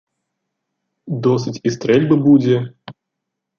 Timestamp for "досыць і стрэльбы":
1.27-2.15